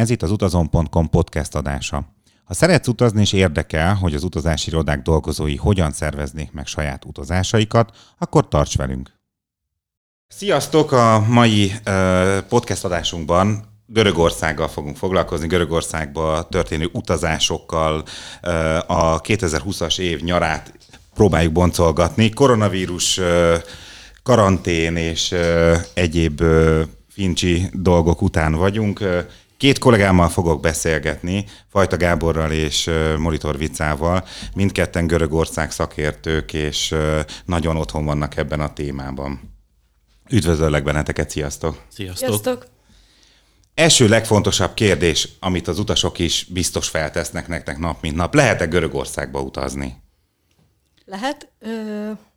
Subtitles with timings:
[0.00, 2.04] Ez itt az utazon.com podcast adása.
[2.44, 7.96] Ha szeretsz utazni és érdekel, hogy az utazási irodák dolgozói hogyan szerveznék meg saját utazásaikat,
[8.18, 9.10] akkor tarts velünk!
[10.28, 10.92] Sziasztok!
[10.92, 18.04] A mai uh, podcast adásunkban Görögországgal fogunk foglalkozni, Görögországba történő utazásokkal,
[18.86, 20.72] a 2020-as év nyarát
[21.14, 22.30] próbáljuk boncolgatni.
[22.30, 23.20] Koronavírus,
[24.22, 25.34] karantén és
[25.94, 26.42] egyéb
[27.08, 29.04] fincsi dolgok után vagyunk.
[29.60, 34.24] Két kollégámmal fogok beszélgetni, Fajta Gáborral és Monitor Vicával.
[34.54, 36.94] Mindketten Görögország szakértők, és
[37.44, 39.40] nagyon otthon vannak ebben a témában.
[40.30, 41.82] Üdvözöllek benneteket, sziasztok!
[41.88, 42.28] Sziasztok!
[42.28, 42.66] sziasztok.
[43.74, 48.34] Első legfontosabb kérdés, amit az utasok is biztos feltesznek nektek nap mint nap.
[48.34, 50.02] Lehet-e Görögországba utazni?
[51.04, 51.48] Lehet.
[51.58, 52.28] Ö-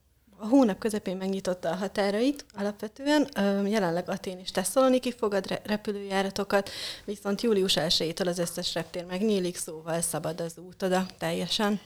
[0.43, 3.27] a hónap közepén megnyitotta a határait alapvetően.
[3.67, 6.69] Jelenleg Atén és Tesszaloniki fogad repülőjáratokat,
[7.05, 11.80] viszont július 1-től az összes reptér megnyílik, szóval szabad az út oda teljesen.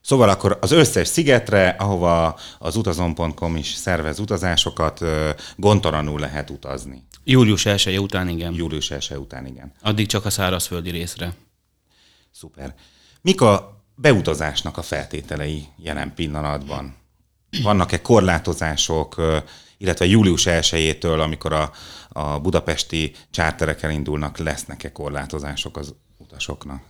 [0.00, 5.00] Szóval akkor az összes szigetre, ahova az utazon.com is szervez utazásokat,
[5.56, 7.02] gondtalanul lehet utazni.
[7.24, 8.54] Július 1 után igen.
[8.54, 9.72] Július 1 után igen.
[9.82, 11.34] Addig csak a szárazföldi részre.
[12.30, 12.74] Szuper.
[13.20, 17.04] Mik a beutazásnak a feltételei jelen pillanatban?
[17.62, 19.22] Vannak-e korlátozások,
[19.78, 21.70] illetve július 1-től, amikor a,
[22.08, 26.82] a budapesti csárterek elindulnak, lesznek-e korlátozások az utasoknak?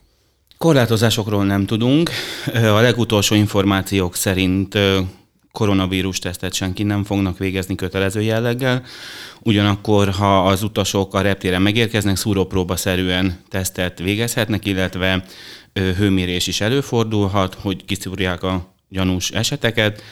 [0.59, 2.11] Korlátozásokról nem tudunk.
[2.55, 4.79] A legutolsó információk szerint
[5.53, 8.83] koronavírus tesztet senki nem fognak végezni kötelező jelleggel.
[9.41, 15.25] Ugyanakkor, ha az utasok a reptéren megérkeznek, szúrópróbaszerűen tesztet végezhetnek, illetve
[15.73, 20.03] hőmérés is előfordulhat, hogy kiszúrják a gyanús eseteket.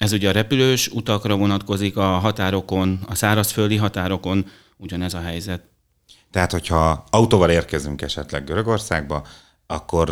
[0.00, 5.62] Ez ugye a repülős utakra vonatkozik, a határokon, a szárazföldi határokon ugyanez a helyzet.
[6.30, 9.26] Tehát, hogyha autóval érkezünk esetleg Görögországba,
[9.66, 10.10] akkor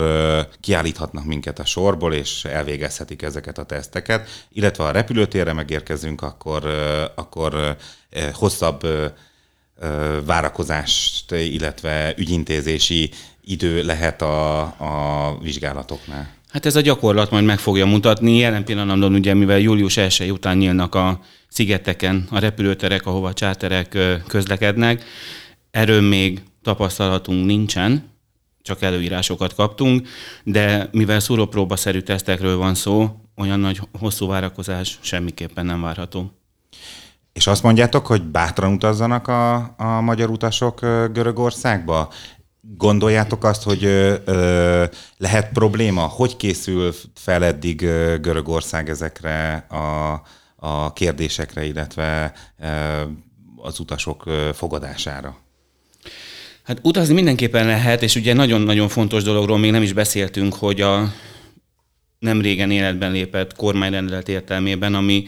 [0.60, 6.64] kiállíthatnak minket a sorból, és elvégezhetik ezeket a teszteket, illetve a repülőtérre megérkezünk, akkor,
[7.14, 7.76] akkor
[8.32, 8.86] hosszabb
[10.24, 13.10] várakozást, illetve ügyintézési
[13.40, 16.37] idő lehet a, a vizsgálatoknál.
[16.48, 18.36] Hát ez a gyakorlat majd meg fogja mutatni.
[18.36, 23.98] Jelen pillanatban ugye, mivel július 1 után nyílnak a szigeteken a repülőterek, ahova a csáterek
[24.26, 25.04] közlekednek,
[25.70, 28.10] erről még tapasztalatunk nincsen,
[28.62, 30.08] csak előírásokat kaptunk,
[30.44, 36.32] de mivel szúrópróbaszerű tesztekről van szó, olyan nagy hosszú várakozás semmiképpen nem várható.
[37.32, 40.80] És azt mondjátok, hogy bátran utazzanak a, a magyar utasok
[41.12, 42.12] Görögországba?
[42.60, 44.84] Gondoljátok azt, hogy ö, ö,
[45.16, 46.02] lehet probléma?
[46.02, 50.12] Hogy készül fel eddig ö, Görögország ezekre a,
[50.56, 52.66] a kérdésekre, illetve ö,
[53.56, 54.24] az utasok
[54.54, 55.36] fogadására?
[56.62, 61.12] Hát utazni mindenképpen lehet, és ugye nagyon-nagyon fontos dologról még nem is beszéltünk, hogy a
[62.18, 65.24] nem régen életben lépett kormányrendelet értelmében, ami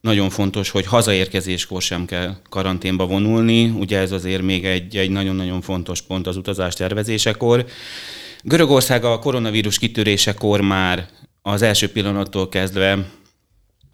[0.00, 3.68] nagyon fontos, hogy hazaérkezéskor sem kell karanténba vonulni.
[3.68, 7.66] Ugye ez azért még egy, egy nagyon-nagyon fontos pont az utazás tervezésekor.
[8.42, 11.08] Görögország a koronavírus kitörésekor már
[11.42, 13.10] az első pillanattól kezdve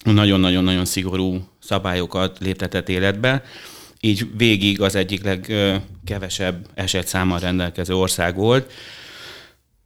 [0.05, 3.43] nagyon-nagyon-nagyon szigorú szabályokat léptetett életbe.
[4.01, 8.73] Így végig az egyik legkevesebb esetszámmal rendelkező ország volt.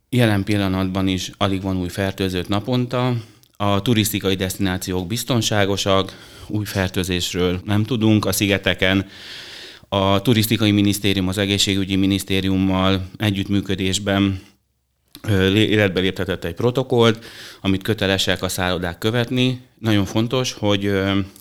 [0.09, 3.17] Jelen pillanatban is alig van új fertőzött naponta,
[3.63, 6.17] a turisztikai destinációk biztonságosak,
[6.47, 9.07] új fertőzésről nem tudunk a szigeteken.
[9.89, 14.43] A turisztikai minisztérium az egészségügyi minisztériummal együttműködésben
[15.55, 17.25] életbe léptetett egy protokollt,
[17.61, 19.67] amit kötelesek a szállodák követni.
[19.79, 20.93] Nagyon fontos, hogy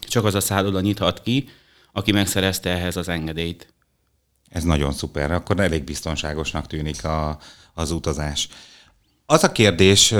[0.01, 1.49] csak az a szálloda nyithat ki,
[1.91, 3.73] aki megszerezte ehhez az engedélyt.
[4.49, 7.39] Ez nagyon szuper, akkor elég biztonságosnak tűnik a,
[7.73, 8.47] az utazás.
[9.25, 10.13] Az a kérdés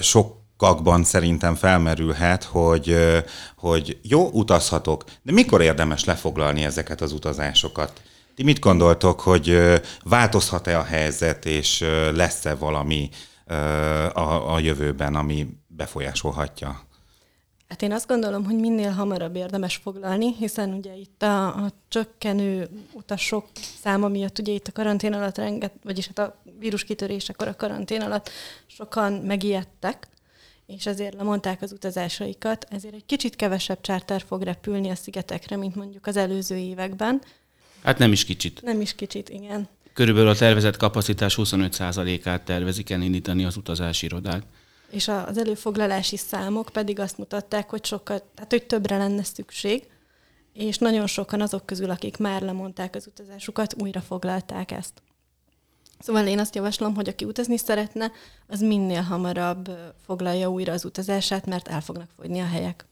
[0.00, 2.96] sok kakban szerintem felmerülhet, hogy,
[3.56, 8.02] hogy jó, utazhatok, de mikor érdemes lefoglalni ezeket az utazásokat?
[8.34, 9.58] Ti mit gondoltok, hogy
[10.04, 11.84] változhat-e a helyzet, és
[12.14, 13.08] lesz-e valami
[14.12, 16.86] a, a jövőben, ami befolyásolhatja?
[17.68, 22.68] Hát én azt gondolom, hogy minél hamarabb érdemes foglalni, hiszen ugye itt a, a csökkenő
[22.92, 23.46] utasok
[23.82, 28.00] száma miatt, ugye itt a karantén alatt renget, vagyis hát a vírus kitörésekor a karantén
[28.00, 28.30] alatt
[28.66, 30.08] sokan megijedtek,
[30.76, 35.74] és ezért lemondták az utazásaikat, ezért egy kicsit kevesebb csárter fog repülni a szigetekre, mint
[35.74, 37.22] mondjuk az előző években.
[37.82, 38.62] Hát nem is kicsit.
[38.62, 39.68] Nem is kicsit, igen.
[39.92, 44.42] Körülbelül a tervezett kapacitás 25%-át tervezik elindítani az utazási irodák.
[44.90, 49.82] És az előfoglalási számok pedig azt mutatták, hogy sokkal, tehát hogy többre lenne szükség,
[50.52, 55.02] és nagyon sokan azok közül, akik már lemondták az utazásukat, újra foglalták ezt.
[55.98, 58.12] Szóval én azt javaslom, hogy aki utazni szeretne,
[58.46, 59.70] az minél hamarabb
[60.06, 62.86] foglalja újra az utazását, mert el fognak fogyni a helyek.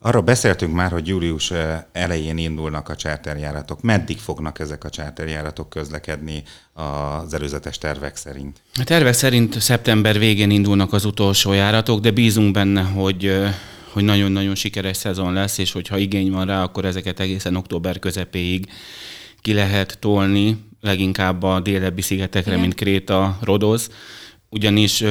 [0.00, 1.52] Arról beszéltünk már, hogy július
[1.92, 3.82] elején indulnak a csárterjáratok.
[3.82, 6.42] Meddig fognak ezek a csárterjáratok közlekedni
[6.72, 8.60] az előzetes tervek szerint?
[8.80, 13.44] A tervek szerint szeptember végén indulnak az utolsó járatok, de bízunk benne, hogy
[13.92, 18.68] hogy nagyon-nagyon sikeres szezon lesz, és hogyha igény van rá, akkor ezeket egészen október közepéig
[19.40, 22.60] ki lehet tolni, leginkább a délebbi szigetekre, Igen.
[22.60, 23.90] mint Kréta, Rodosz,
[24.48, 25.02] ugyanis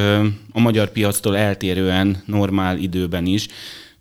[0.51, 3.47] a magyar piactól eltérően normál időben is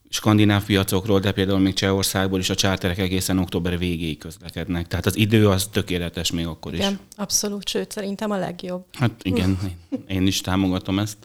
[0.08, 4.86] skandináv piacokról, de például még Csehországból is a csárterek egészen október végéig közlekednek.
[4.86, 6.78] Tehát az idő az tökéletes még akkor is.
[6.78, 8.84] Igen, abszolút, sőt szerintem a legjobb.
[8.92, 9.58] Hát igen,
[10.06, 11.16] én is támogatom ezt.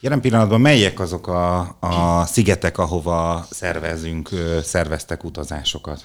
[0.00, 4.30] Jelen pillanatban melyek azok a, a szigetek, ahova szervezünk,
[4.62, 6.04] szerveztek utazásokat?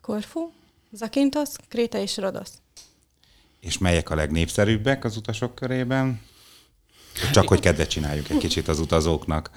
[0.00, 0.40] Korfu,
[0.92, 2.52] Zakintos, Kréta és Rodosz.
[3.60, 6.20] És melyek a legnépszerűbbek az utasok körében?
[7.32, 9.50] Csak hogy kedvet csináljuk egy kicsit az utazóknak.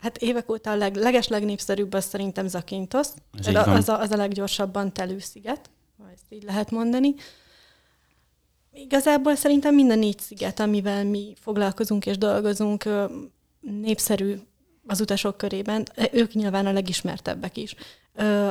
[0.00, 3.06] Hát évek óta a leg, leges legnépszerűbb az szerintem Zakintos.
[3.38, 7.14] Az, az, a, az a leggyorsabban telő sziget, ha ezt így lehet mondani.
[8.72, 12.88] Igazából szerintem minden négy sziget, amivel mi foglalkozunk és dolgozunk,
[13.60, 14.34] népszerű
[14.86, 17.74] az utasok körében, ők nyilván a legismertebbek is.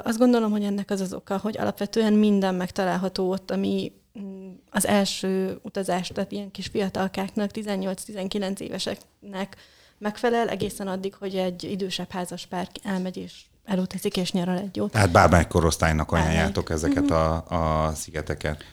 [0.04, 4.88] Azt gondolom, hogy ennek az az oka, hogy alapvetően minden megtalálható ott, ami mm, az
[4.88, 9.56] első utazást, tehát ilyen kis fiatalkáknak, 18-19 éveseknek
[9.98, 14.92] megfelel, egészen addig, hogy egy idősebb házas pár elmegy és elutazik és nyaral egy jót.
[14.92, 17.14] Tehát bármely korosztálynak ajánljátok ezeket mhm.
[17.14, 18.64] a, a szigeteket.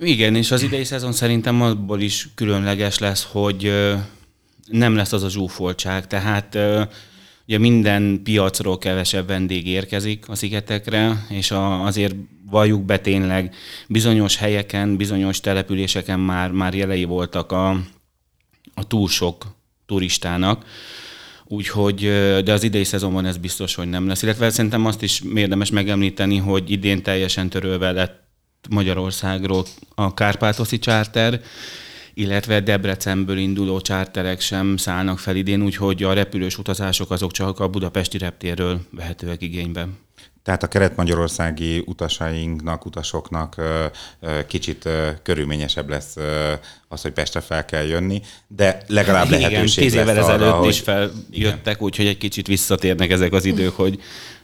[0.00, 3.72] Igen, és az idei szezon szerintem abból is különleges lesz, hogy
[4.66, 6.58] nem lesz az a zsúfoltság, tehát
[7.46, 12.14] ugye minden piacról kevesebb vendég érkezik a szigetekre, és a, azért
[12.50, 13.54] valljuk be tényleg
[13.88, 17.70] bizonyos helyeken, bizonyos településeken már, már jelei voltak a,
[18.74, 19.46] a túl sok
[19.86, 20.64] turistának,
[21.52, 22.00] Úgyhogy,
[22.44, 24.22] de az idei szezonban ez biztos, hogy nem lesz.
[24.22, 28.22] Illetve szerintem azt is érdemes megemlíteni, hogy idén teljesen törölve lett
[28.70, 29.64] Magyarországról
[29.94, 31.40] a Kárpátoszi csárter,
[32.14, 37.68] illetve Debrecenből induló csárterek sem szállnak fel idén, úgyhogy a repülős utazások azok csak a
[37.68, 39.88] budapesti reptérről vehetőek igénybe.
[40.42, 43.56] Tehát a kelet-magyarországi utasainknak, utasoknak
[44.46, 44.88] kicsit
[45.22, 46.16] körülményesebb lesz
[46.88, 50.68] az, hogy Pestre fel kell jönni, de legalább Igen, lehetőség tíz évvel ezelőtt hogy...
[50.68, 54.00] is feljöttek, úgyhogy egy kicsit visszatérnek ezek az idők, hogy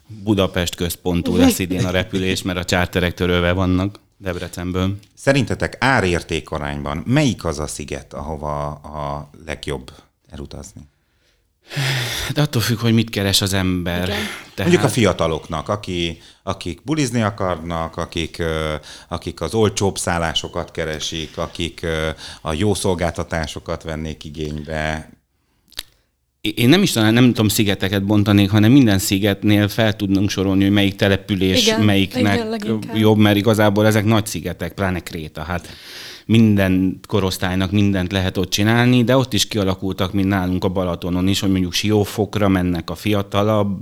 [0.07, 4.01] Budapest központú lesz idén a repülés, mert a csárterek törölve vannak.
[4.21, 4.99] Debrecenből.
[5.15, 9.93] Szerintetek árérték arányban melyik az a sziget, ahova a legjobb
[10.31, 10.83] elutazni?
[12.33, 14.07] De attól függ, hogy mit keres az ember.
[14.07, 14.57] Tehát...
[14.57, 18.43] Mondjuk a fiataloknak, aki, akik bulizni akarnak, akik,
[19.09, 21.87] akik az olcsóbb szállásokat keresik, akik
[22.41, 25.11] a jó szolgáltatásokat vennék igénybe
[26.57, 30.73] én nem is talán nem tudom szigeteket bontanék, hanem minden szigetnél fel tudnunk sorolni, hogy
[30.73, 35.43] melyik település igen, melyiknek igen, jobb, mert igazából ezek nagy szigetek, pláne Kréta.
[35.43, 35.69] Hát
[36.27, 41.41] minden korosztálynak mindent lehet ott csinálni, de ott is kialakultak, mint nálunk a Balatonon is,
[41.41, 43.79] hogy mondjuk siófokra mennek a fiatalabb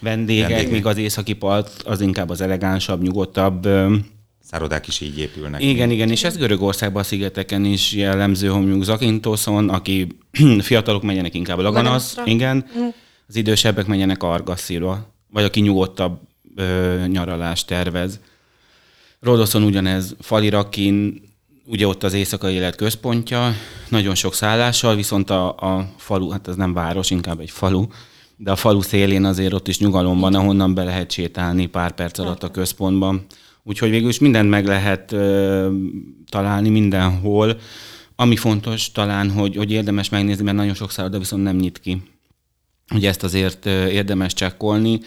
[0.00, 0.72] vendégek, vendégek.
[0.72, 3.68] míg az északi part az inkább az elegánsabb, nyugodtabb
[4.50, 5.62] szárodák is így épülnek.
[5.62, 10.06] Igen, igen, és ez Görögországban a szigeteken is jellemző, hogy mondjuk Zakynthosson, aki
[10.60, 12.86] fiatalok menjenek inkább Laganasz, igen, mm.
[13.28, 16.20] az idősebbek menjenek Argasszira, vagy aki nyugodtabb
[16.56, 18.20] ö, nyaralást tervez.
[19.20, 21.22] Rodoszon ugyanez, Falirakin,
[21.66, 23.54] ugye ott az éjszakai élet központja,
[23.88, 27.86] nagyon sok szállással, viszont a, a falu, hát ez nem város, inkább egy falu,
[28.36, 32.18] de a falu szélén azért ott is nyugalom van, ahonnan be lehet sétálni pár perc
[32.18, 33.26] alatt a központban.
[33.64, 35.72] Úgyhogy végül is mindent meg lehet ö,
[36.30, 37.58] találni mindenhol.
[38.16, 42.02] Ami fontos talán, hogy, hogy érdemes megnézni, mert nagyon sok szálloda viszont nem nyit ki.
[42.94, 45.00] Ugye ezt azért érdemes csekkolni,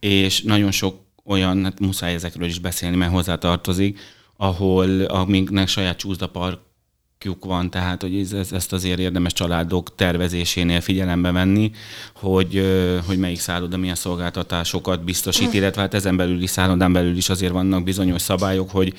[0.00, 3.98] és nagyon sok olyan, hát muszáj ezekről is beszélni, mert hozzá tartozik,
[4.36, 6.58] ahol amiknek saját csúszdapark
[7.20, 11.70] tyúk van, tehát hogy ez, ezt azért érdemes családok tervezésénél figyelembe venni,
[12.14, 12.64] hogy,
[13.06, 17.52] hogy melyik szálloda milyen szolgáltatásokat biztosít, illetve hát ezen belül is szállodán belül is azért
[17.52, 18.94] vannak bizonyos szabályok, hogy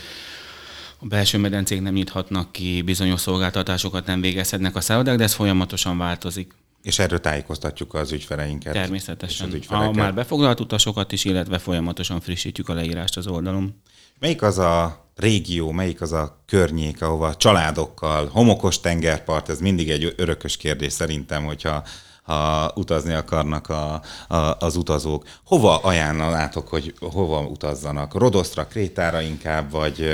[0.99, 5.97] a belső medencék nem nyithatnak ki, bizonyos szolgáltatásokat nem végezhetnek a szállodák, de ez folyamatosan
[5.97, 6.53] változik.
[6.83, 8.73] És erről tájékoztatjuk az ügyfeleinket.
[8.73, 9.51] Természetesen.
[9.51, 13.81] Az a már befoglalt utasokat is, illetve folyamatosan frissítjük a leírást az oldalon.
[14.21, 20.13] Melyik az a régió, melyik az a környék, ahova családokkal, homokos tengerpart, ez mindig egy
[20.17, 21.83] örökös kérdés szerintem, hogyha
[22.21, 25.27] ha utazni akarnak a, a, az utazók.
[25.45, 28.13] Hova ajánlanátok, hogy hova utazzanak?
[28.13, 30.11] Rodosztra, Krétára inkább, vagy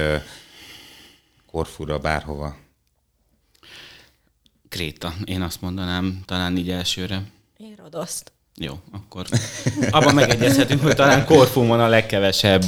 [1.51, 2.55] Korfura, bárhova?
[4.69, 7.23] Kréta, én azt mondanám, talán így elsőre.
[7.57, 8.36] Én Rodoszt.
[8.59, 9.25] Jó, akkor
[9.91, 12.63] abban megegyezhetünk, hogy talán Korfun van a legkevesebb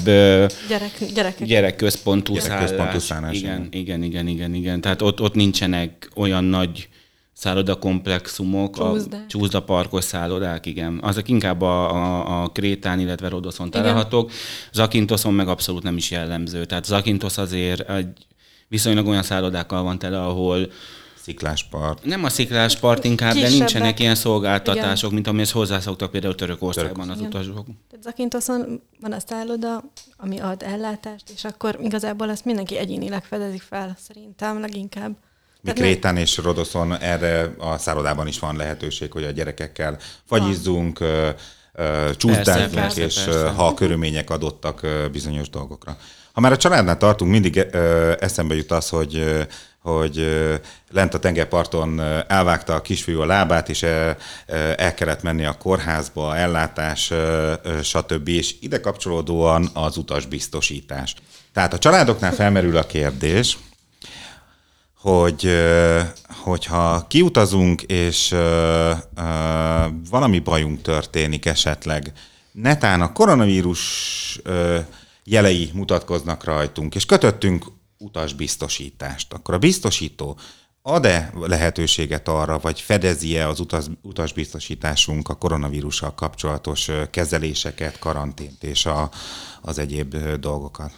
[0.67, 1.47] Gyerek, gyerekek.
[1.47, 3.37] gyerekközpontú Gyerekközpontú szállás.
[3.37, 4.03] Igen, igen.
[4.03, 4.81] igen, igen, igen.
[4.81, 6.89] Tehát ott, ott nincsenek olyan nagy
[7.33, 9.21] szállodakomplexumok, Csúszdák.
[9.21, 10.99] a csúszdaparkos szállodák, igen.
[11.01, 14.31] Azok inkább a, a, a Krétán, illetve Rodoszon találhatók.
[14.71, 16.65] Zakintoszon meg abszolút nem is jellemző.
[16.65, 18.07] Tehát Zakintosz azért egy
[18.67, 20.71] viszonylag olyan szállodákkal van tele, ahol
[21.29, 22.03] Szikláspart.
[22.03, 23.57] nem a sziklás part inkább, de Kisebbek.
[23.57, 27.29] nincsenek ilyen szolgáltatások, mint amihez hozzászoktak például Törökországban az Igen.
[27.29, 27.65] utasok.
[27.65, 29.83] Tehát Zakintoszon van a szálloda,
[30.17, 35.15] ami ad ellátást, és akkor igazából ezt mindenki egyénileg fedezik fel, szerintem leginkább.
[35.61, 40.99] Mi Krétán és Rodoszon erre a szállodában is van lehetőség, hogy a gyerekekkel fagyizzunk,
[42.17, 45.97] csúszdázzunk, és persze, ha a körülmények adottak bizonyos dolgokra.
[46.33, 47.57] Ha már a családnál tartunk, mindig
[48.19, 49.41] eszembe jut az, hogy ö,
[49.81, 50.27] hogy
[50.91, 53.83] lent a tengerparton elvágta a kisfiú a lábát, és
[54.75, 57.13] el kellett menni a kórházba, ellátás,
[57.83, 58.27] stb.
[58.27, 61.15] És ide kapcsolódóan az utasbiztosítás.
[61.53, 63.57] Tehát a családoknál felmerül a kérdés,
[65.01, 65.49] hogy
[66.27, 68.35] hogyha kiutazunk, és
[70.09, 72.11] valami bajunk történik esetleg,
[72.51, 73.81] netán a koronavírus
[75.23, 77.65] jelei mutatkoznak rajtunk, és kötöttünk
[77.99, 80.37] utasbiztosítást, akkor a biztosító
[80.81, 89.09] ad-e lehetőséget arra, vagy fedezi-e az utaz, utasbiztosításunk a koronavírussal kapcsolatos kezeléseket, karantént és a,
[89.61, 90.91] az egyéb dolgokat?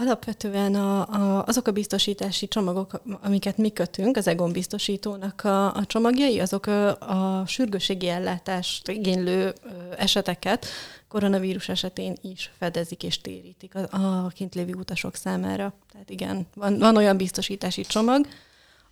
[0.00, 5.86] Alapvetően a, a, azok a biztosítási csomagok, amiket mi kötünk, az Egon biztosítónak a, a
[5.86, 9.54] csomagjai, azok a, a sürgőségi ellátást igénylő
[9.96, 10.66] eseteket
[11.08, 15.74] koronavírus esetén is fedezik és térítik a, a kint lévő utasok számára.
[15.92, 18.26] Tehát igen, van, van olyan biztosítási csomag,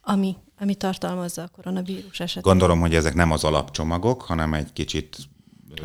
[0.03, 2.43] ami, ami tartalmazza a koronavírus esetén.
[2.43, 5.17] Gondolom, hogy ezek nem az alapcsomagok, hanem egy kicsit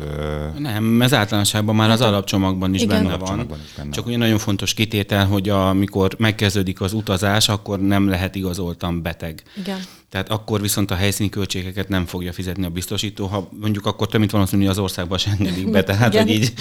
[0.00, 3.02] ö, Nem, ez általánosságban már az alapcsomagban is Igen.
[3.02, 3.38] benne van.
[3.38, 3.46] Is
[3.76, 9.02] benne Csak ugye nagyon fontos kitétel, hogy amikor megkezdődik az utazás, akkor nem lehet igazoltan
[9.02, 9.42] beteg.
[9.56, 9.78] Igen.
[10.12, 14.20] Tehát akkor viszont a helyszíni költségeket nem fogja fizetni a biztosító, ha mondjuk akkor több
[14.20, 16.26] mint valószínű, hogy az országban se engedik be, tehát Igen.
[16.26, 16.52] hogy így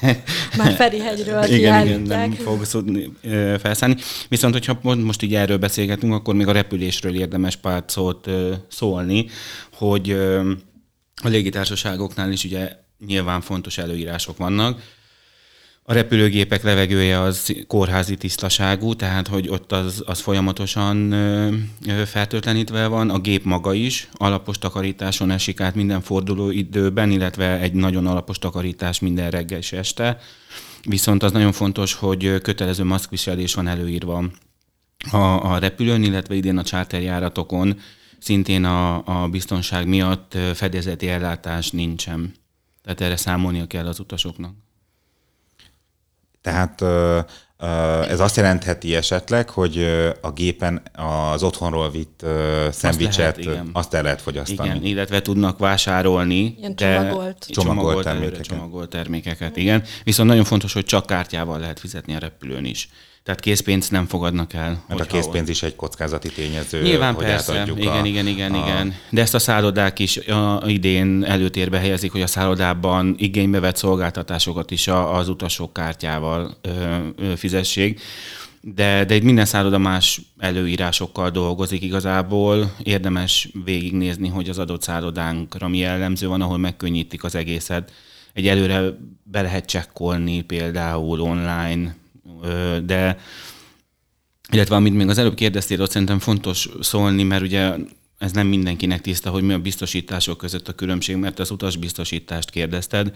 [0.58, 2.64] Már Ferihegyről igen, igen, nem fog
[3.58, 3.96] felszállni.
[4.28, 9.26] Viszont, hogyha most így erről beszélgetünk, akkor még a repülésről érdemes pár szót ö, szólni,
[9.72, 10.52] hogy ö,
[11.22, 14.94] a légitársaságoknál is ugye nyilván fontos előírások vannak.
[15.88, 21.52] A repülőgépek levegője az kórházi tisztaságú, tehát hogy ott az, az folyamatosan ö,
[22.04, 27.72] fertőtlenítve van, a gép maga is alapos takarításon esik át minden forduló időben, illetve egy
[27.72, 30.18] nagyon alapos takarítás minden reggel és este.
[30.82, 34.24] Viszont az nagyon fontos, hogy kötelező maszkviselés van előírva
[35.10, 37.80] a, a repülőn, illetve idén a charterjáratokon
[38.26, 42.34] szintén a, a biztonság miatt fedezeti ellátás nincsen.
[42.82, 44.54] Tehát erre számolnia kell az utasoknak.
[46.40, 46.82] Tehát
[48.08, 49.78] ez azt jelentheti esetleg, hogy
[50.20, 50.82] a gépen
[51.32, 52.24] az otthonról vitt
[52.70, 53.70] szendvicset, lehet, azt, igen.
[53.72, 54.68] azt el lehet fogyasztani.
[54.68, 56.54] Igen, illetve tudnak vásárolni.
[56.58, 57.46] Ilyen de csomagolt.
[57.48, 58.46] Csomagolt előre termékeket.
[58.46, 59.56] csomagolt termékeket.
[59.56, 59.82] Igen.
[60.04, 62.88] Viszont nagyon fontos, hogy csak kártyával lehet fizetni a repülőn is.
[63.26, 64.68] Tehát készpénzt nem fogadnak el.
[64.68, 68.52] Mert a hogyha készpénz is egy kockázati tényező, Nyilván hogy persze, igen, a, igen, igen,
[68.52, 68.94] a, igen.
[69.10, 74.70] De ezt a szállodák is a, idén előtérbe helyezik, hogy a szállodában igénybe vett szolgáltatásokat
[74.70, 76.70] is a, az utasok kártyával ö,
[77.16, 78.00] ö, fizessék.
[78.60, 82.74] De, de itt minden szálloda más előírásokkal dolgozik igazából.
[82.82, 87.92] Érdemes végignézni, hogy az adott szállodánkra mi jellemző van, ahol megkönnyítik az egészet.
[88.32, 88.82] Egy előre
[89.22, 91.94] be lehet csekkolni például online,
[92.84, 93.18] de
[94.52, 97.74] illetve amit még az előbb kérdeztél, ott szerintem fontos szólni, mert ugye
[98.18, 103.12] ez nem mindenkinek tiszta, hogy mi a biztosítások között a különbség, mert az utasbiztosítást kérdezted,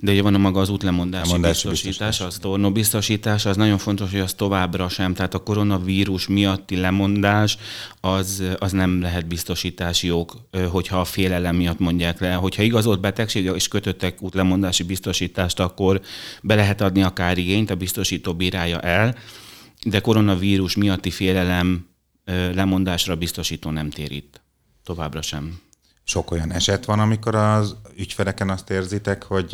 [0.00, 2.26] de ugye van a maga az útlemondási Lemondási biztosítás, biztosítás.
[2.26, 7.58] az tornóbiztosítás, az nagyon fontos, hogy az továbbra sem, tehát a koronavírus miatti lemondás,
[8.00, 10.32] az, az nem lehet biztosítási jog,
[10.70, 12.32] hogyha a félelem miatt mondják le.
[12.32, 16.00] Hogyha igazolt betegség és kötöttek útlemondási biztosítást, akkor
[16.42, 19.16] be lehet adni akár igényt, a biztosító bírálja el,
[19.82, 21.86] de koronavírus miatti félelem
[22.54, 24.40] lemondásra biztosító nem térít.
[24.84, 25.60] Továbbra sem.
[26.10, 29.52] Sok olyan eset van, amikor az ügyfeleken azt érzitek, hogy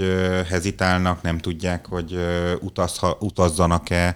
[0.48, 2.18] hezitálnak, nem tudják, hogy
[2.60, 4.14] utazha, utazzanak-e,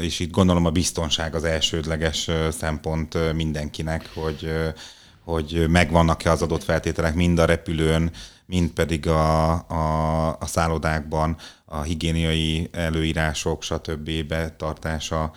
[0.00, 4.52] és itt gondolom a biztonság az elsődleges szempont mindenkinek, hogy,
[5.24, 8.10] hogy megvannak-e az adott feltételek mind a repülőn,
[8.46, 14.10] mind pedig a, a, a szállodákban, a higiéniai előírások, stb.
[14.26, 15.32] betartása.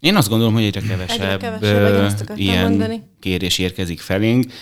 [0.00, 3.02] Én azt gondolom, hogy egyre kevesebb, egyre kevesebb ilyen mondani.
[3.20, 4.52] kérés érkezik felénk.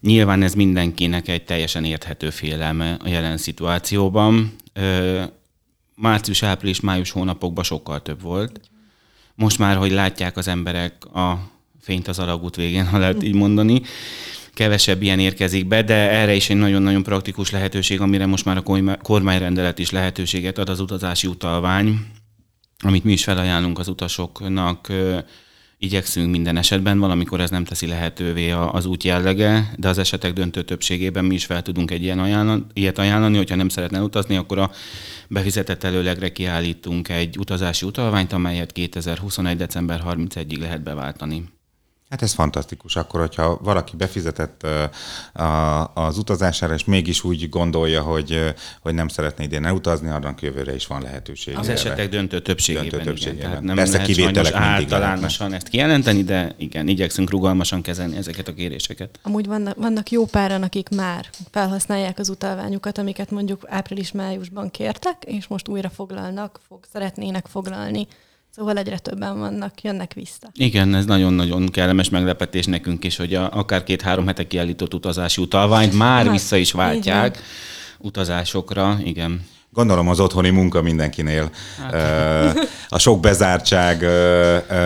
[0.00, 4.56] Nyilván ez mindenkinek egy teljesen érthető félelme a jelen szituációban.
[5.94, 8.60] Március, április, május hónapokban sokkal több volt.
[9.34, 13.82] Most már, hogy látják az emberek a fényt az alagút végén, ha lehet így mondani,
[14.54, 18.96] kevesebb ilyen érkezik be, de erre is egy nagyon-nagyon praktikus lehetőség, amire most már a
[19.02, 21.98] kormányrendelet is lehetőséget ad az utazási utalvány,
[22.84, 24.92] amit mi is felajánlunk az utasoknak,
[25.78, 30.62] igyekszünk minden esetben, valamikor ez nem teszi lehetővé az út jellege, de az esetek döntő
[30.62, 34.58] többségében mi is fel tudunk egy ilyen ajánlani, ilyet ajánlani, hogyha nem szeretne utazni, akkor
[34.58, 34.70] a
[35.28, 39.56] befizetett előlegre kiállítunk egy utazási utalványt, amelyet 2021.
[39.56, 41.57] december 31-ig lehet beváltani.
[42.10, 42.96] Hát ez fantasztikus.
[42.96, 44.66] Akkor, hogyha valaki befizetett
[45.94, 50.86] az utazására, és mégis úgy gondolja, hogy, hogy nem szeretne idén elutazni, annak jövőre is
[50.86, 51.56] van lehetőség.
[51.56, 51.78] Az erre.
[51.78, 53.38] esetek döntő többségében, döntő többségében.
[53.38, 53.50] Igen.
[53.50, 58.54] Tehát nem Persze lehet kivételek általánosan ezt kijelenteni, de igen, igyekszünk rugalmasan kezelni ezeket a
[58.54, 59.18] kéréseket.
[59.22, 65.46] Amúgy vannak, vannak jó páran, akik már felhasználják az utalványukat, amiket mondjuk április-májusban kértek, és
[65.46, 68.06] most újra foglalnak, fog, szeretnének foglalni
[68.58, 70.50] Szóval egyre többen vannak, jönnek vissza.
[70.54, 75.92] Igen, ez nagyon-nagyon kellemes meglepetés nekünk is, hogy a, akár két-három hete kiállított utazási utalványt
[75.92, 77.42] már hát, vissza is váltják
[77.98, 79.46] utazásokra, igen.
[79.70, 81.50] Gondolom az otthoni munka mindenkinél.
[81.78, 82.68] Hát.
[82.88, 84.00] A sok bezártság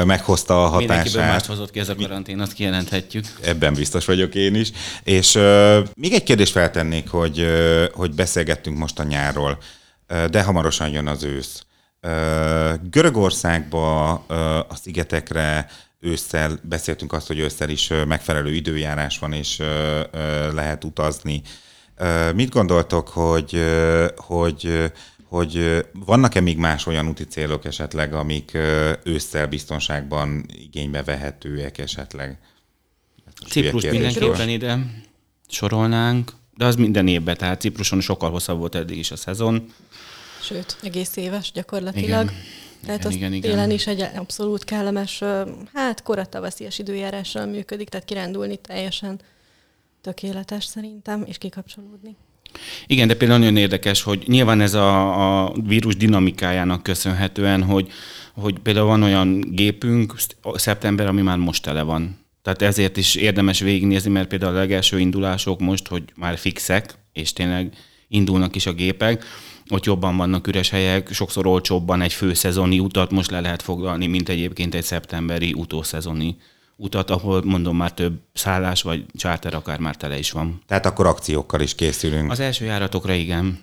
[0.04, 0.88] meghozta a hatását.
[0.88, 3.26] Mindenkiből mást hozott ki ez a karantén, azt kijelenthetjük.
[3.42, 4.72] Ebben biztos vagyok én is.
[5.02, 5.38] És
[5.94, 7.46] még egy kérdést feltennék, hogy,
[7.92, 9.58] hogy beszélgettünk most a nyárról,
[10.30, 11.62] de hamarosan jön az ősz.
[12.90, 14.12] Görögországba,
[14.68, 15.66] a szigetekre
[16.00, 19.62] ősszel, beszéltünk azt, hogy ősszel is megfelelő időjárás van, és
[20.52, 21.42] lehet utazni.
[22.34, 23.64] Mit gondoltok, hogy,
[24.16, 24.92] hogy,
[25.24, 28.58] hogy vannak-e még más olyan úti célok esetleg, amik
[29.04, 32.38] ősszel biztonságban igénybe vehetőek esetleg?
[33.48, 34.78] Ciprus mindenképpen ide
[35.48, 39.72] sorolnánk, de az minden évben, tehát Cipruson sokkal hosszabb volt eddig is a szezon
[40.42, 42.22] sőt, egész éves gyakorlatilag.
[42.22, 42.42] Igen.
[42.84, 43.50] Tehát igen, az igen, igen.
[43.50, 45.22] télen is egy abszolút kellemes,
[45.74, 49.20] hát koratavaszias időjárással működik, tehát kirándulni teljesen
[50.00, 52.16] tökéletes szerintem, és kikapcsolódni.
[52.86, 57.88] Igen, de például nagyon érdekes, hogy nyilván ez a, a vírus dinamikájának köszönhetően, hogy,
[58.34, 60.14] hogy például van olyan gépünk,
[60.54, 62.20] szeptember, ami már most tele van.
[62.42, 67.32] Tehát ezért is érdemes végignézni, mert például a legelső indulások most, hogy már fixek, és
[67.32, 67.72] tényleg
[68.08, 69.24] indulnak is a gépek,
[69.70, 74.28] ott jobban vannak üres helyek, sokszor olcsóbban egy főszezoni utat most le lehet foglalni, mint
[74.28, 76.36] egyébként egy szeptemberi utószezoni
[76.76, 80.62] utat, ahol mondom már több szállás vagy charter akár már tele is van.
[80.66, 82.30] Tehát akkor akciókkal is készülünk.
[82.30, 83.58] Az első járatokra igen.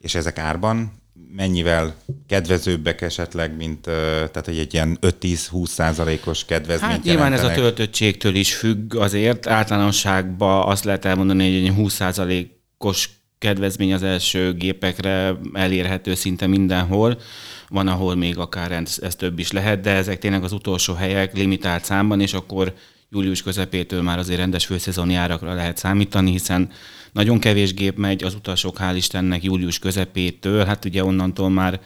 [0.00, 0.92] És ezek árban
[1.34, 1.94] mennyivel
[2.26, 7.56] kedvezőbbek esetleg, mint tehát egy, egy ilyen 5-10-20 százalékos kedvezményt Hát nyilván jelentenek.
[7.56, 9.46] ez a töltöttségtől is függ azért.
[9.46, 17.20] Általánosságban azt lehet elmondani, hogy egy 20 százalékos kedvezmény az első gépekre elérhető szinte mindenhol.
[17.68, 21.34] Van, ahol még akár ez, ez több is lehet, de ezek tényleg az utolsó helyek
[21.36, 22.74] limitált számban, és akkor
[23.10, 26.70] július közepétől már azért rendes főszezoni árakra lehet számítani, hiszen
[27.12, 31.80] nagyon kevés gép megy, az utasok hál' Istennek július közepétől, hát ugye onnantól már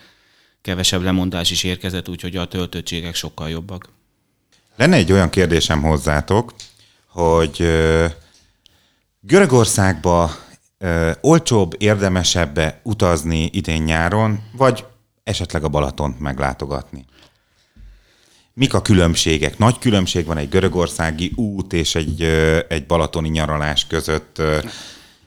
[0.61, 3.89] kevesebb lemondás is érkezett, úgyhogy a töltöttségek sokkal jobbak.
[4.75, 6.53] Lenne egy olyan kérdésem hozzátok,
[7.07, 7.67] hogy
[9.19, 10.35] Görögországba
[10.83, 14.85] ö, olcsóbb, érdemesebbe utazni idén nyáron, vagy
[15.23, 17.05] esetleg a Balatont meglátogatni?
[18.53, 19.57] Mik a különbségek?
[19.57, 24.39] Nagy különbség van egy görögországi út és egy, ö, egy balatoni nyaralás között.
[24.39, 24.57] Ö,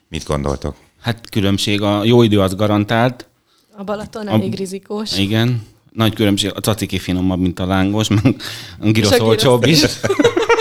[0.08, 0.76] mit gondoltok?
[1.00, 3.28] Hát különbség, a jó idő az garantált.
[3.76, 5.18] A Balaton elég a, rizikós.
[5.18, 8.36] Igen, nagy különbség, a caciki finomabb, mint a lángos, meg
[8.80, 9.84] a girosz olcsóbb is.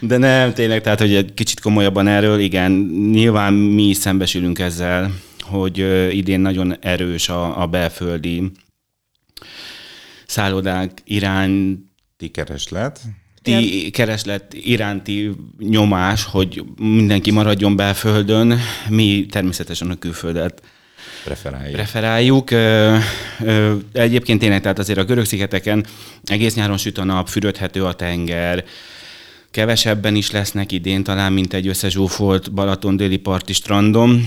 [0.00, 2.72] De nem, tényleg, tehát, hogy egy kicsit komolyabban erről, igen,
[3.10, 5.78] nyilván mi is szembesülünk ezzel, hogy
[6.10, 8.50] idén nagyon erős a, a belföldi
[10.26, 13.00] szállodák iránti kereslet.
[13.42, 20.62] Ti kereslet iránti nyomás, hogy mindenki maradjon belföldön, mi természetesen a külföldet
[21.24, 21.72] preferáljuk.
[21.72, 22.50] preferáljuk.
[23.92, 25.86] Egyébként tényleg, tehát azért a görög szigeteken
[26.24, 28.64] egész nyáron süt a nap, fürödhető a tenger,
[29.50, 34.26] Kevesebben is lesznek idén talán, mint egy összezsúfolt Balaton déli parti strandon.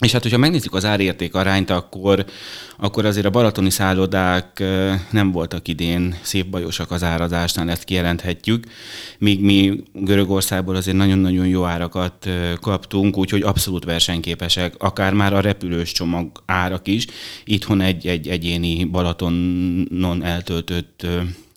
[0.00, 2.24] És hát, hogyha megnézzük az árérték arányt, akkor,
[2.76, 4.62] akkor azért a balatoni szállodák
[5.10, 8.66] nem voltak idén szép bajosak az árazásnál, ezt kijelenthetjük,
[9.18, 12.28] míg mi Görögországból azért nagyon-nagyon jó árakat
[12.60, 17.06] kaptunk, úgyhogy abszolút versenyképesek, akár már a repülős csomag árak is.
[17.44, 21.06] Itthon egy, egy egyéni Balatonon eltöltött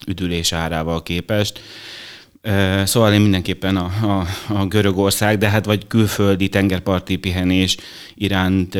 [0.07, 1.61] üdülés árával képest.
[2.83, 7.77] Szóval én mindenképpen a, a, a Görögország, de hát vagy külföldi tengerparti pihenés
[8.15, 8.77] iránt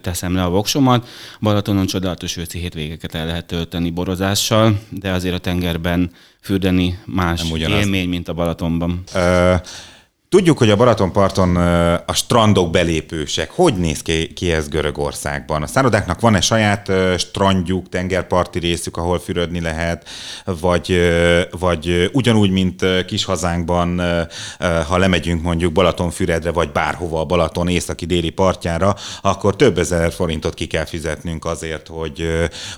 [0.00, 1.08] teszem le a voksomat.
[1.40, 8.08] Balatonon csodálatos őszi hétvégeket el lehet tölteni borozással, de azért a tengerben fürdeni más élmény,
[8.08, 9.02] mint a Balatonban.
[9.14, 9.60] Uh,
[10.34, 11.56] Tudjuk, hogy a Balatonparton
[12.06, 13.50] a strandok belépősek.
[13.50, 14.02] Hogy néz
[14.34, 15.62] ki, ez Görögországban?
[15.62, 20.08] A szállodáknak van-e saját strandjuk, tengerparti részük, ahol fürödni lehet,
[20.60, 20.98] vagy,
[21.58, 24.02] vagy ugyanúgy, mint kis hazánkban,
[24.88, 30.66] ha lemegyünk mondjuk Balatonfüredre, vagy bárhova a Balaton északi-déli partjára, akkor több ezer forintot ki
[30.66, 32.28] kell fizetnünk azért, hogy,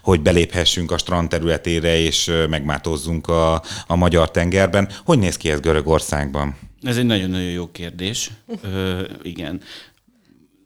[0.03, 4.89] hogy beléphessünk a strand területére, és megmátozzunk a, a magyar tengerben.
[5.05, 6.57] Hogy néz ki ez Görögországban?
[6.87, 8.31] Ez egy nagyon-nagyon jó kérdés.
[8.63, 9.61] Ö, igen.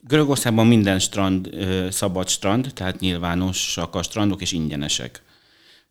[0.07, 5.21] Görögországban minden strand ö, szabad strand, tehát nyilvánosak a strandok és ingyenesek.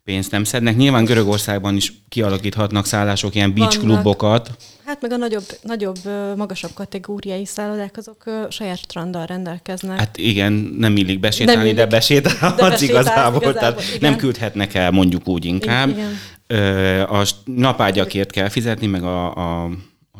[0.03, 0.75] Pénzt nem szednek.
[0.75, 4.01] Nyilván Görögországban is kialakíthatnak szállások, ilyen beach Vannak.
[4.01, 4.51] klubokat.
[4.85, 5.97] Hát meg a nagyobb, nagyobb,
[6.37, 9.97] magasabb kategóriai szállodák, azok saját stranddal rendelkeznek.
[9.97, 13.41] Hát igen, nem illik besétálni, nem illik, de besétálhatsz igazából.
[13.41, 13.53] igazából.
[13.53, 13.97] Tehát igen.
[13.99, 15.89] nem küldhetnek el, mondjuk úgy inkább.
[15.89, 17.03] Igen.
[17.03, 19.69] A napágyakért kell fizetni, meg a, a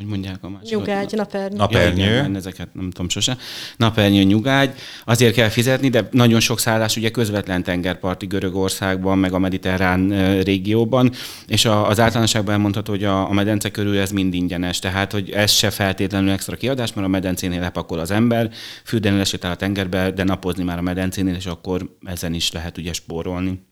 [0.02, 0.78] hogy mondják a másik?
[0.78, 1.58] Nyugágy, napernyő.
[1.58, 2.04] Napernyő.
[2.04, 3.38] Ja, igen, ezeket nem tudom sose.
[3.78, 4.74] Napernyő, nyugágy.
[5.06, 10.10] Azért kell fizetni, de nagyon sok szállás ugye közvetlen tengerparti Görögországban, meg a mediterrán
[10.44, 11.12] régióban,
[11.48, 15.30] és a, az általánosságban elmondható, hogy a, a medence körül ez mind ingyenes, tehát hogy
[15.30, 18.50] ez se feltétlenül extra kiadás, mert a medencénél lepakol az ember,
[18.84, 22.94] fürdeni lesétál a tengerbe, de napozni már a medencénél, és akkor ezen is lehet ugye
[22.94, 23.70] spórolni.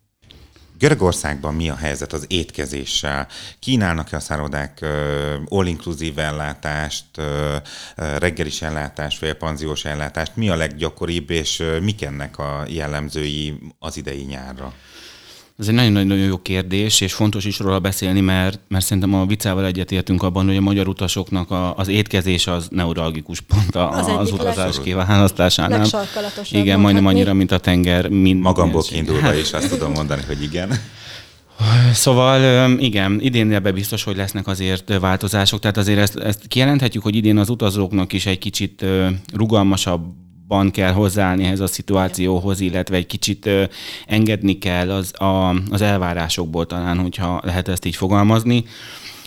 [0.79, 3.27] Görögországban mi a helyzet az étkezéssel?
[3.59, 4.85] Kínálnak-e a szállodák
[5.47, 7.05] all-inclusive ellátást,
[7.95, 10.35] reggelis ellátást, félpanziós ellátást?
[10.35, 14.73] Mi a leggyakoribb, és mik ennek a jellemzői az idei nyárra?
[15.59, 19.65] Ez egy nagyon-nagyon jó kérdés, és fontos is róla beszélni, mert, mert szerintem a viccával
[19.65, 24.31] egyetértünk abban, hogy a magyar utasoknak a, az étkezés az neuralgikus pont a, az, az
[24.31, 25.87] utazás kiválasztásánál.
[26.51, 28.09] Igen, majdnem annyira, mint a tenger.
[28.09, 30.79] Mint, Magamból kiindulva is azt tudom mondani, hogy igen.
[31.93, 37.15] Szóval igen, idén ebben biztos, hogy lesznek azért változások, tehát azért ezt, ezt kijelenthetjük, hogy
[37.15, 38.85] idén az utazóknak is egy kicsit
[39.33, 40.01] rugalmasabb
[40.49, 43.49] ban kell hozzáállni ehhez a szituációhoz, illetve egy kicsit
[44.07, 48.63] engedni kell az, a, az elvárásokból talán, hogyha lehet ezt így fogalmazni.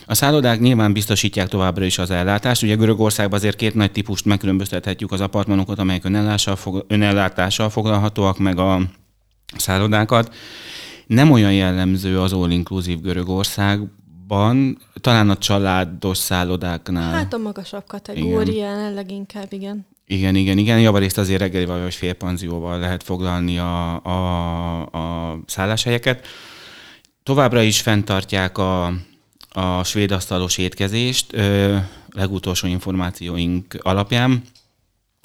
[0.06, 2.62] A szállodák nyilván biztosítják továbbra is az ellátást.
[2.62, 8.58] Ugye Görögországban azért két nagy típust megkülönböztethetjük az apartmanokat, amelyek önellátással, fog, önellátással foglalhatóak, meg
[8.58, 8.80] a
[9.56, 10.35] szállodákat.
[11.06, 17.12] Nem olyan jellemző az all-inclusive Görögországban, talán a családos szállodáknál.
[17.12, 19.87] Hát a magasabb kategórián leginkább, igen.
[20.12, 20.81] Igen, igen, igen.
[20.81, 26.27] Javarészt azért reggeli vagy félpanzióval lehet foglalni a, a, a szálláshelyeket.
[27.22, 28.92] Továbbra is fenntartják a,
[29.53, 31.77] a svéd asztalos étkezést, ö,
[32.11, 34.42] legutolsó információink alapján.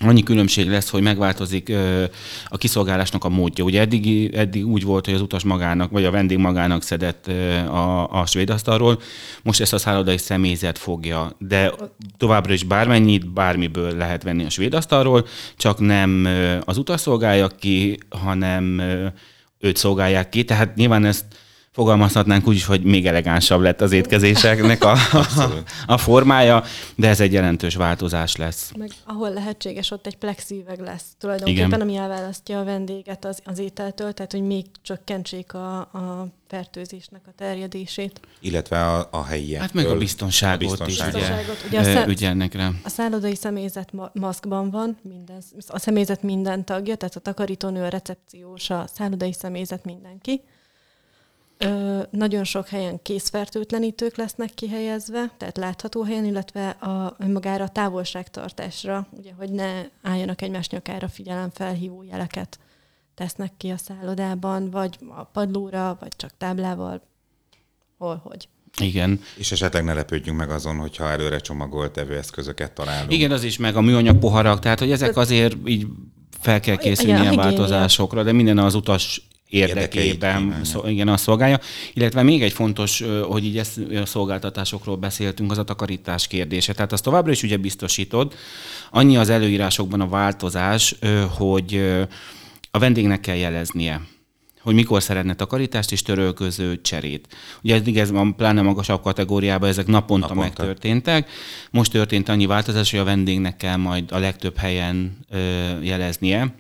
[0.04, 2.04] Annyi különbség lesz, hogy megváltozik ö,
[2.48, 3.64] a kiszolgálásnak a módja.
[3.64, 7.28] Ugye eddig, eddig úgy volt, hogy az utas magának, vagy a vendég magának szedett
[7.68, 9.02] a, a svéd asztalról,
[9.44, 11.74] most ezt a szállodai személyzet fogja, de
[12.18, 16.28] továbbra is bármennyit, bármiből lehet venni a svéd asztalról, csak nem
[16.66, 19.08] az utas szolgálja ki, hanem ö,
[19.60, 21.26] őt szolgálják ki, tehát nyilván ezt
[21.78, 26.64] fogalmazhatnánk úgy is, hogy még elegánsabb lett az étkezéseknek a, a, a formája,
[26.96, 28.72] de ez egy jelentős változás lesz.
[28.78, 31.82] Meg ahol lehetséges, ott egy plexíveg lesz tulajdonképpen, Igen.
[31.82, 37.32] ami elválasztja a vendéget az, az ételtől, tehát hogy még csökkentsék a, a fertőzésnek a
[37.36, 38.20] terjedését.
[38.40, 39.62] Illetve a, a helyiek.
[39.62, 41.22] Hát meg a biztonságot, a biztonságot.
[41.22, 41.64] is biztonságot.
[41.68, 42.70] Ugye, ugye a ügyelnek rá.
[42.84, 47.88] A szállodai személyzet ma- maszkban van, minden, a személyzet minden tagja, tehát a takarítónő, a
[47.88, 50.42] recepciós, a szállodai személyzet mindenki.
[51.58, 59.08] Ö, nagyon sok helyen készfertőtlenítők lesznek kihelyezve, tehát látható helyen, illetve a, magára a távolságtartásra,
[59.12, 62.60] ugye, hogy ne álljanak egymás nyakára figyelemfelhívó jeleket
[63.16, 67.02] tesznek ki a szállodában, vagy a padlóra, vagy csak táblával,
[67.98, 68.48] hol, hogy.
[68.80, 69.22] Igen.
[69.36, 73.14] És esetleg ne lepődjünk meg azon, hogyha előre csomagolt evőeszközöket találunk.
[73.14, 75.88] Igen, az is, meg a műanyag poharak, tehát hogy ezek azért így
[76.40, 81.60] fel kell készülni a változásokra, de minden az utas érdekében szó, igen, a szolgálja.
[81.94, 86.74] Illetve még egy fontos, hogy így ezt a szolgáltatásokról beszéltünk, az a takarítás kérdése.
[86.74, 88.34] Tehát azt továbbra is ugye biztosítod.
[88.92, 90.96] Annyi az előírásokban a változás,
[91.38, 91.96] hogy
[92.72, 94.02] a vendégnek kell jeleznie
[94.62, 97.36] hogy mikor szeretne takarítást és törölköző cserét.
[97.64, 101.30] Ugye eddig ez van pláne magasabb kategóriában, ezek naponta, naponta megtörténtek.
[101.72, 105.40] Most történt annyi változás, hogy a vendégnek kell majd a legtöbb helyen ö,
[105.82, 106.56] jeleznie,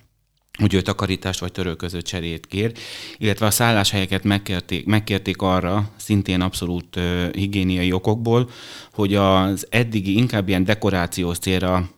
[0.58, 2.72] hogy ő takarítást vagy törölköző cserét kér,
[3.17, 8.50] illetve a szálláshelyeket megkérték, megkérték arra, szintén abszolút uh, higiéniai okokból,
[8.93, 11.89] hogy az eddigi inkább ilyen dekorációs célra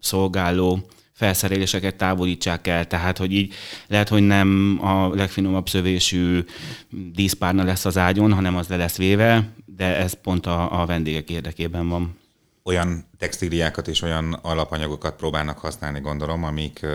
[0.00, 3.54] szolgáló felszereléseket távolítsák el, tehát hogy így
[3.86, 6.44] lehet, hogy nem a legfinomabb szövésű
[7.12, 11.30] díszpárna lesz az ágyon, hanem az le lesz véve, de ez pont a, a vendégek
[11.30, 12.18] érdekében van.
[12.62, 16.86] Olyan textíliákat és olyan alapanyagokat próbálnak használni, gondolom, amik,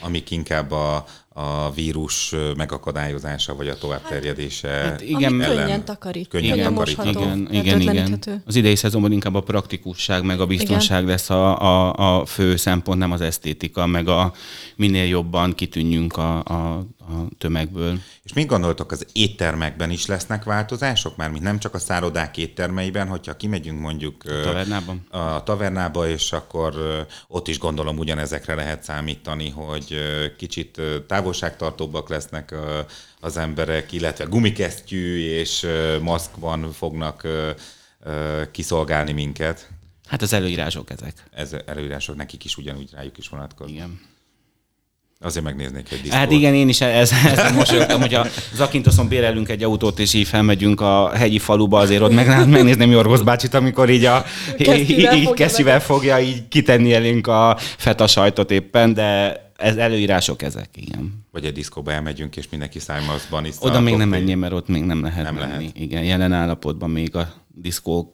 [0.00, 6.28] amik inkább a, a vírus megakadályozása, vagy a továbbterjedése hát, hát igen, ellen könnyen takarít,
[6.28, 6.98] könnyen, igen, takarít.
[7.04, 8.20] Igen, igen, igen.
[8.46, 11.10] Az idei szezonban inkább a praktikusság, meg a biztonság igen.
[11.10, 14.32] lesz a, a, a fő szempont, nem az esztétika, meg a
[14.76, 17.98] minél jobban kitűnjünk a, a, a tömegből.
[18.22, 21.16] És mit gondoltok, az éttermekben is lesznek változások?
[21.16, 26.74] Mármint nem csak a szállodák éttermeiben, hogyha kimegyünk mondjuk a tavernában, a tavernába, és akkor
[27.28, 29.96] ott is gondolom ugyanezekre lehet számítani, hogy
[30.36, 32.54] kicsit távolságtartóbbak lesznek
[33.20, 35.66] az emberek, illetve gumikesztyű és
[36.00, 37.26] maszkban fognak
[38.50, 39.70] kiszolgálni minket.
[40.06, 41.24] Hát az előírások ezek.
[41.30, 43.76] Ez előírások nekik is ugyanúgy rájuk is vonatkoznak.
[43.76, 44.00] Igen.
[45.20, 46.18] Azért megnéznék egy diszkót.
[46.18, 50.26] Hát igen, én is ez, ez mosolyogtam, hogy a Zakintoszon bérelünk egy autót, és így
[50.26, 54.24] felmegyünk a hegyi faluba, azért ott meg, megnézném Jorgos bácsit, amikor így a
[55.34, 61.26] kesztyűvel fogja így kitenni elénk a feta sajtot éppen, de ez előírások ezek, igen.
[61.32, 63.54] Vagy egy diszkóba elmegyünk, és mindenki szájmazban is.
[63.60, 65.50] Oda még nem menjél, mert ott még nem lehet nem menni.
[65.50, 65.78] Lehet.
[65.78, 68.12] Igen, jelen állapotban még a diszkó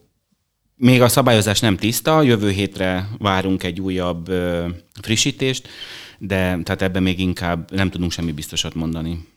[0.77, 4.67] még a szabályozás nem tiszta, jövő hétre várunk egy újabb ö,
[5.03, 5.69] frissítést,
[6.27, 9.29] de tehát ebben még inkább nem tudunk semmi biztosat mondani.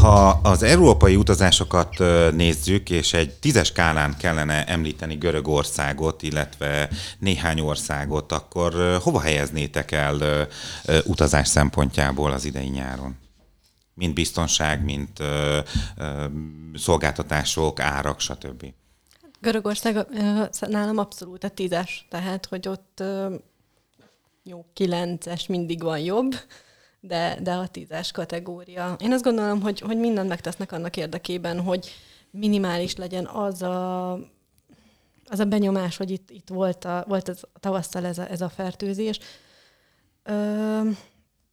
[0.00, 1.98] Ha az európai utazásokat
[2.34, 10.48] nézzük, és egy tízes skálán kellene említeni Görögországot, illetve néhány országot, akkor hova helyeznétek el
[11.04, 13.16] utazás szempontjából az idei nyáron?
[13.94, 15.22] Mint biztonság, mint
[16.74, 18.72] szolgáltatások, árak, stb.
[19.40, 20.06] Görögország
[20.60, 23.02] nálam abszolút a tízes, tehát hogy ott
[24.42, 26.34] jó, kilences mindig van jobb,
[27.00, 28.96] de, de a tízes kategória.
[29.00, 31.90] Én azt gondolom, hogy, hogy mindent megtesznek annak érdekében, hogy
[32.30, 34.12] minimális legyen az a,
[35.26, 38.48] az a benyomás, hogy itt, itt volt, a, volt ez, tavasszal ez a, ez a
[38.48, 39.18] fertőzés.
[40.22, 40.80] Ö,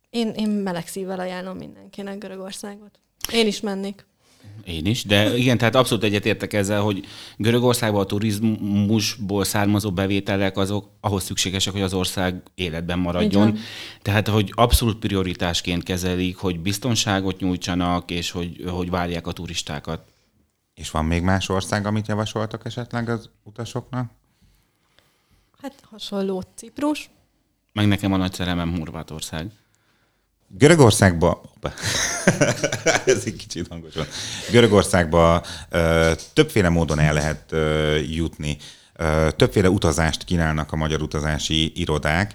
[0.09, 2.99] én, én meleg szívvel ajánlom mindenkinek Görögországot.
[3.31, 4.05] Én is mennék.
[4.65, 7.05] Én is, de igen, tehát abszolút egyetértek ezzel, hogy
[7.37, 13.47] Görögországban a turizmusból származó bevételek azok ahhoz szükségesek, hogy az ország életben maradjon.
[13.47, 13.59] Igen.
[14.01, 20.01] Tehát, hogy abszolút prioritásként kezelik, hogy biztonságot nyújtsanak, és hogy, hogy várják a turistákat.
[20.73, 24.11] És van még más ország, amit javasoltak esetleg az utasoknak?
[25.61, 27.09] Hát hasonló Ciprus.
[27.73, 29.51] Meg nekem a nagy szerelmem Horvátország.
[30.49, 31.41] Görögországba,
[33.05, 34.05] ez egy kicsit hangos van.
[34.51, 38.57] Görögországba ö, többféle módon el lehet ö, jutni.
[38.95, 42.33] Ö, többféle utazást kínálnak a magyar utazási irodák.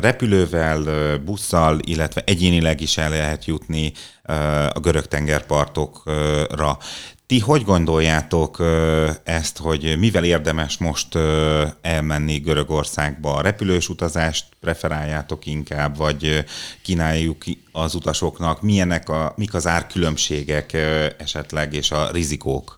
[0.00, 3.92] Repülővel, busszal, illetve egyénileg is el lehet jutni
[4.72, 6.78] a görög tengerpartokra.
[7.26, 8.62] Ti hogy gondoljátok
[9.22, 11.14] ezt, hogy mivel érdemes most
[11.80, 13.34] elmenni Görögországba?
[13.34, 16.44] A repülős utazást preferáljátok inkább, vagy
[16.82, 18.62] kínáljuk az utasoknak?
[18.62, 20.72] Milyenek a, mik az árkülönbségek
[21.18, 22.76] esetleg, és a rizikók?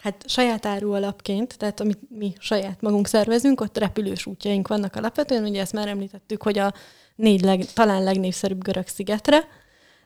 [0.00, 5.44] Hát saját áru alapként, tehát amit mi saját magunk szervezünk, ott repülős útjaink vannak alapvetően,
[5.44, 6.74] ugye ezt már említettük, hogy a
[7.16, 9.48] négy leg, talán legnépszerűbb görög szigetre,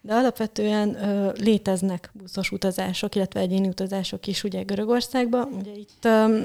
[0.05, 5.45] de alapvetően ö, léteznek buszos utazások, illetve egyéni utazások is ugye Görögországba.
[5.45, 6.39] Ugye itt, ö,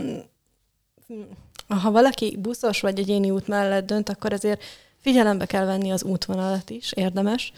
[1.68, 4.64] ha valaki buszos vagy egyéni út mellett dönt, akkor azért
[4.98, 7.54] figyelembe kell venni az útvonalat is, érdemes,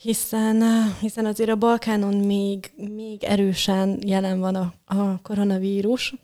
[0.00, 0.62] hiszen,
[1.00, 6.14] hiszen azért a Balkánon még, még erősen jelen van a, a koronavírus.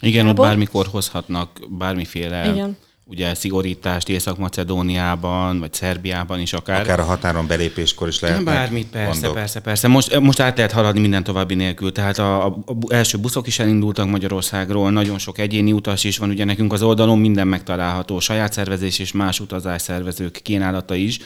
[0.00, 2.76] Igen, ott bármikor hozhatnak bármiféle Igen
[3.12, 6.80] ugye szigorítást Észak-Macedóniában, vagy Szerbiában is akár.
[6.80, 8.44] Akár a határon belépéskor is lehet.
[8.44, 9.34] Bármit, persze, gondok.
[9.34, 9.88] persze, persze.
[9.88, 11.92] Most, most át lehet haladni minden további nélkül.
[11.92, 16.30] Tehát a, a, a első buszok is elindultak Magyarországról, nagyon sok egyéni utas is van,
[16.30, 21.18] ugye nekünk az oldalon minden megtalálható, saját szervezés és más utazás szervezők kínálata is.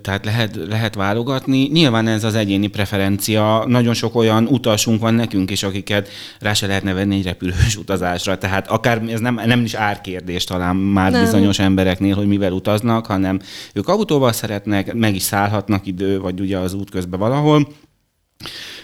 [0.00, 1.68] Tehát lehet, lehet válogatni.
[1.72, 3.64] Nyilván ez az egyéni preferencia.
[3.66, 8.38] Nagyon sok olyan utasunk van nekünk is, akiket rá se lehetne venni egy repülős utazásra.
[8.38, 11.22] Tehát akár ez nem, nem is árkérdés talán már nem.
[11.22, 13.40] bizonyos embereknél, hogy mivel utaznak, hanem
[13.74, 17.68] ők autóval szeretnek, meg is szállhatnak idő, vagy ugye az út közben valahol.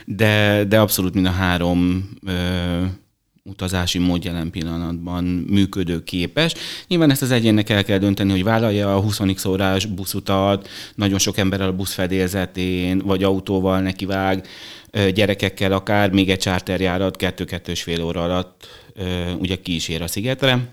[0.04, 2.32] De, de abszolút mind a három ö,
[3.48, 6.54] utazási mód jelen pillanatban működőképes.
[6.88, 11.38] Nyilván ezt az egyénnek el kell dönteni, hogy vállalja a 20 órás buszutat, nagyon sok
[11.38, 14.46] emberrel a busz fedélzetén, vagy autóval nekivág,
[15.14, 18.66] gyerekekkel akár, még egy charterjárat kettő-kettős fél óra alatt
[19.38, 20.68] ugye ki is ér a szigetre.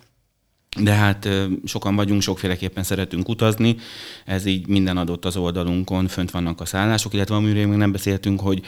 [0.79, 1.29] De hát
[1.65, 3.75] sokan vagyunk, sokféleképpen szeretünk utazni,
[4.25, 8.39] ez így minden adott az oldalunkon, fönt vannak a szállások, illetve amiről még nem beszéltünk,
[8.39, 8.61] hogy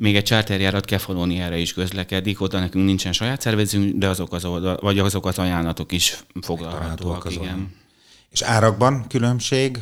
[0.00, 4.78] még egy charterjárat Kefalóniára is közlekedik, oda nekünk nincsen saját szervezünk, de azok az, oldal,
[4.80, 7.32] vagy azok az ajánlatok is foglalhatóak.
[7.32, 7.74] Igen.
[8.30, 9.78] És árakban különbség?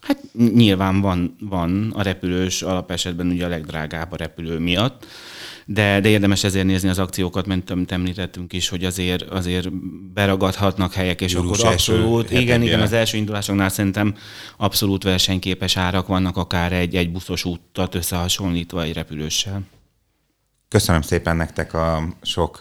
[0.00, 5.06] Hát nyilván van, van a repülős alapesetben ugye a legdrágább a repülő miatt,
[5.66, 9.72] de, de érdemes ezért nézni az akciókat, mint amit említettünk is, hogy azért, azért
[10.12, 14.14] beragadhatnak helyek, és Július akkor abszolút, igen, igen, az első indulásoknál szerintem
[14.56, 19.62] abszolút versenyképes árak vannak, akár egy, egy buszos úttat összehasonlítva egy repülőssel.
[20.68, 22.58] Köszönöm szépen nektek a sok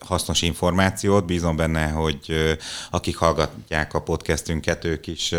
[0.00, 1.26] hasznos információt.
[1.26, 2.56] Bízom benne, hogy
[2.90, 5.34] akik hallgatják a podcastünket, ők is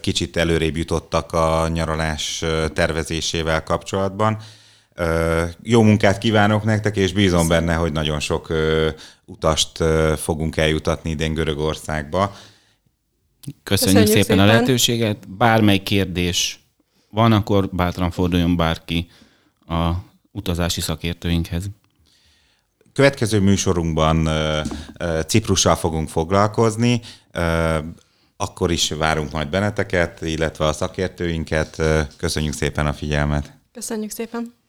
[0.00, 4.38] kicsit előrébb jutottak a nyaralás tervezésével kapcsolatban.
[5.62, 8.52] Jó munkát kívánok nektek, és bízom benne, hogy nagyon sok
[9.24, 9.84] utast
[10.16, 12.34] fogunk eljutatni idén Görögországba.
[13.62, 15.28] Köszönjük, Köszönjük szépen, szépen a lehetőséget.
[15.28, 16.60] Bármely kérdés
[17.10, 19.10] van, akkor bátran forduljon bárki
[19.66, 19.90] a
[20.32, 21.64] utazási szakértőinkhez.
[22.92, 24.28] Következő műsorunkban
[25.26, 27.00] Ciprussal fogunk foglalkozni,
[28.36, 31.82] akkor is várunk majd benneteket, illetve a szakértőinket.
[32.16, 33.58] Köszönjük szépen a figyelmet!
[33.72, 34.59] Köszönjük szépen!